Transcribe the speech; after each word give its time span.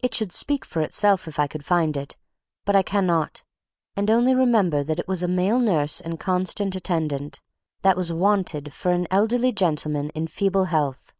It 0.00 0.14
should 0.14 0.30
speak 0.30 0.64
for 0.64 0.80
itself 0.80 1.26
if 1.26 1.40
I 1.40 1.48
could 1.48 1.64
find 1.64 1.96
it, 1.96 2.16
but 2.64 2.76
I 2.76 2.84
cannot, 2.84 3.42
and 3.96 4.08
only 4.08 4.32
remember 4.32 4.84
that 4.84 5.00
it 5.00 5.08
was 5.08 5.24
a 5.24 5.26
"male 5.26 5.58
nurse 5.58 6.00
and 6.00 6.20
constant 6.20 6.76
attendant" 6.76 7.40
that 7.82 7.96
was 7.96 8.12
"wanted 8.12 8.72
for 8.72 8.92
an 8.92 9.08
elderly 9.10 9.50
gentleman 9.50 10.10
in 10.10 10.28
feeble 10.28 10.66
health." 10.66 11.12